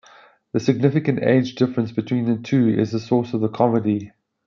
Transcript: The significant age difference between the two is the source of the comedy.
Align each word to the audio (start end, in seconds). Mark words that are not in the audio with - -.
The 0.53 0.59
significant 0.59 1.21
age 1.21 1.53
difference 1.53 1.91
between 1.91 2.25
the 2.25 2.41
two 2.41 2.67
is 2.69 2.89
the 2.89 2.99
source 2.99 3.33
of 3.35 3.41
the 3.41 3.49
comedy. 3.49 4.11